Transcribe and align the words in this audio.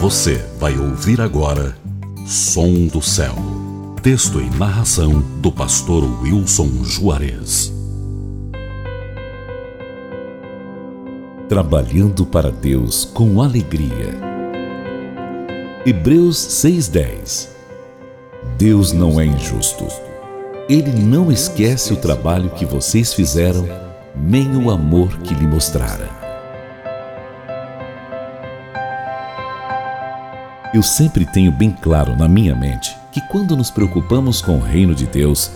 Você 0.00 0.42
vai 0.58 0.78
ouvir 0.78 1.20
agora 1.20 1.76
Som 2.26 2.86
do 2.86 3.02
Céu. 3.02 3.34
Texto 4.02 4.40
e 4.40 4.48
narração 4.56 5.20
do 5.42 5.52
pastor 5.52 6.02
Wilson 6.22 6.70
Juarez. 6.82 7.70
Trabalhando 11.50 12.24
para 12.24 12.50
Deus 12.50 13.04
com 13.04 13.42
alegria. 13.42 14.18
Hebreus 15.84 16.38
6:10. 16.38 17.50
Deus 18.56 18.94
não 18.94 19.20
é 19.20 19.26
injusto. 19.26 19.86
Ele 20.66 20.92
não 20.92 21.30
esquece 21.30 21.92
o 21.92 21.96
trabalho 21.96 22.48
que 22.48 22.64
vocês 22.64 23.12
fizeram, 23.12 23.68
nem 24.16 24.56
o 24.56 24.70
amor 24.70 25.18
que 25.18 25.34
lhe 25.34 25.46
mostraram. 25.46 26.19
Eu 30.72 30.84
sempre 30.84 31.26
tenho 31.26 31.50
bem 31.50 31.72
claro 31.72 32.14
na 32.14 32.28
minha 32.28 32.54
mente 32.54 32.96
que 33.10 33.20
quando 33.22 33.56
nos 33.56 33.72
preocupamos 33.72 34.40
com 34.40 34.56
o 34.56 34.62
reino 34.62 34.94
de 34.94 35.04
Deus, 35.04 35.50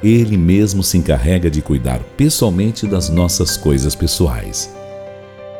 Ele 0.00 0.36
mesmo 0.36 0.80
se 0.80 0.96
encarrega 0.96 1.50
de 1.50 1.60
cuidar 1.60 1.98
pessoalmente 2.16 2.86
das 2.86 3.08
nossas 3.08 3.56
coisas 3.56 3.96
pessoais. 3.96 4.72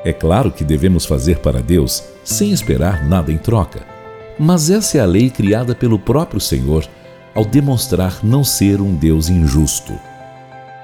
É 0.04 0.12
claro 0.12 0.52
que 0.52 0.62
devemos 0.62 1.04
fazer 1.04 1.40
para 1.40 1.60
Deus 1.60 2.04
sem 2.22 2.52
esperar 2.52 3.04
nada 3.04 3.32
em 3.32 3.36
troca, 3.36 3.82
mas 4.38 4.70
essa 4.70 4.98
é 4.98 5.00
a 5.00 5.06
lei 5.06 5.28
criada 5.28 5.74
pelo 5.74 5.98
próprio 5.98 6.40
Senhor 6.40 6.86
ao 7.34 7.44
demonstrar 7.44 8.20
não 8.22 8.44
ser 8.44 8.80
um 8.80 8.94
Deus 8.94 9.28
injusto. 9.28 9.92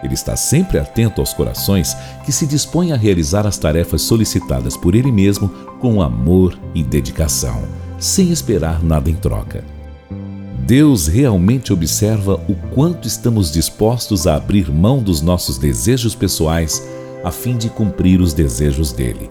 Ele 0.03 0.15
está 0.15 0.35
sempre 0.35 0.81
atento 0.81 1.21
aos 1.21 1.33
corações 1.33 1.97
que 2.25 2.33
se 2.33 2.45
dispõem 2.45 2.93
a 2.93 2.97
realizar 2.97 3.47
as 3.47 3.57
tarefas 3.57 4.03
solicitadas 4.03 4.77
por 4.77 4.97
Ele 4.97 5.13
mesmo 5.13 5.49
com 5.79 6.03
amor 6.03 6.59
e 6.75 6.83
dedicação 6.83 7.86
sem 7.99 8.31
esperar 8.31 8.83
nada 8.83 9.11
em 9.11 9.15
troca. 9.15 9.65
Deus 10.67 11.07
realmente 11.07 11.73
observa 11.73 12.41
o 12.49 12.55
quanto 12.75 13.07
estamos 13.07 13.53
dispostos 13.53 14.27
a 14.27 14.35
abrir 14.35 14.71
mão 14.71 15.01
dos 15.01 15.23
nossos 15.23 15.59
desejos 15.59 16.15
pessoais 16.15 16.83
a 17.25 17.31
fim 17.31 17.57
de 17.57 17.69
cumprir 17.69 18.21
os 18.21 18.33
desejos 18.33 18.93
dele. 18.93 19.31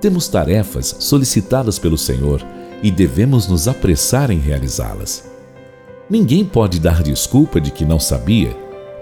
Temos 0.00 0.28
tarefas 0.28 0.96
solicitadas 0.98 1.78
pelo 1.78 1.96
Senhor 1.96 2.44
e 2.82 2.90
devemos 2.90 3.46
nos 3.46 3.68
apressar 3.68 4.30
em 4.30 4.38
realizá-las. 4.38 5.24
Ninguém 6.10 6.44
pode 6.44 6.78
dar 6.78 7.02
desculpa 7.02 7.60
de 7.60 7.70
que 7.70 7.84
não 7.84 7.98
sabia, 7.98 8.54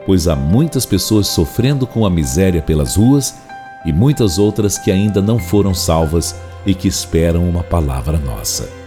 pois 0.06 0.28
há 0.28 0.36
muitas 0.36 0.86
pessoas 0.86 1.26
sofrendo 1.26 1.86
com 1.86 2.06
a 2.06 2.10
miséria 2.10 2.62
pelas 2.62 2.96
ruas 2.96 3.34
e 3.84 3.92
muitas 3.92 4.38
outras 4.38 4.78
que 4.78 4.90
ainda 4.90 5.20
não 5.20 5.38
foram 5.38 5.74
salvas 5.74 6.36
e 6.66 6.74
que 6.74 6.86
esperam 6.86 7.48
uma 7.48 7.64
palavra 7.64 8.18
nossa. 8.18 8.79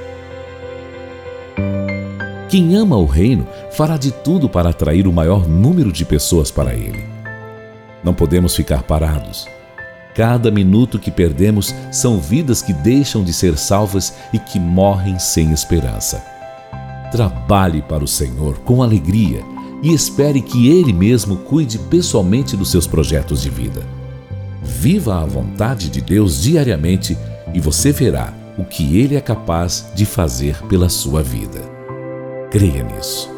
Quem 2.54 2.76
ama 2.76 2.96
o 2.96 3.08
reino 3.08 3.48
fará 3.72 3.98
de 3.98 4.12
tudo 4.12 4.48
para 4.48 4.70
atrair 4.70 5.08
o 5.08 5.12
maior 5.12 5.50
número 5.50 5.92
de 5.92 6.06
pessoas 6.06 6.52
para 6.52 6.76
ele. 6.76 7.04
Não 8.04 8.14
podemos 8.14 8.56
ficar 8.56 8.84
parados. 8.84 9.48
Cada 10.14 10.52
minuto 10.52 11.00
que 11.00 11.10
perdemos 11.10 11.74
são 11.92 12.20
vidas 12.20 12.62
que 12.62 12.72
deixam 12.72 13.24
de 13.24 13.34
ser 13.34 13.58
salvas 13.58 14.14
e 14.32 14.38
que 14.38 14.60
morrem 14.60 15.18
sem 15.18 15.52
esperança. 15.52 16.24
Trabalhe 17.12 17.82
para 17.82 18.04
o 18.04 18.08
Senhor 18.08 18.60
com 18.60 18.84
alegria 18.84 19.42
e 19.82 19.92
espere 19.92 20.40
que 20.40 20.68
Ele 20.68 20.94
mesmo 20.94 21.38
cuide 21.38 21.80
pessoalmente 21.80 22.56
dos 22.56 22.70
seus 22.70 22.86
projetos 22.86 23.42
de 23.42 23.50
vida. 23.50 23.82
Viva 24.62 25.24
a 25.24 25.26
vontade 25.26 25.90
de 25.90 26.02
Deus 26.02 26.44
diariamente 26.44 27.18
e 27.52 27.60
você 27.60 27.92
verá 27.92 28.32
o 28.60 28.64
que 28.64 29.00
Ele 29.00 29.16
é 29.16 29.22
capaz 29.22 29.88
de 29.96 30.06
fazer 30.06 30.62
pela 30.68 30.88
sua 30.88 31.24
vida. 31.24 31.73
Creia 32.54 32.84
nisso. 32.84 33.33